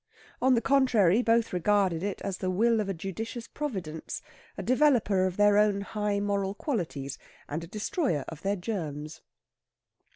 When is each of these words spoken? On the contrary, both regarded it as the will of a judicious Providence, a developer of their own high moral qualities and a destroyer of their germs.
On 0.41 0.55
the 0.55 0.61
contrary, 0.61 1.21
both 1.21 1.53
regarded 1.53 2.01
it 2.01 2.23
as 2.23 2.39
the 2.39 2.49
will 2.49 2.79
of 2.79 2.89
a 2.89 2.93
judicious 2.95 3.47
Providence, 3.47 4.23
a 4.57 4.63
developer 4.63 5.27
of 5.27 5.37
their 5.37 5.59
own 5.59 5.81
high 5.81 6.19
moral 6.19 6.55
qualities 6.55 7.19
and 7.47 7.63
a 7.63 7.67
destroyer 7.67 8.25
of 8.27 8.41
their 8.41 8.55
germs. 8.55 9.21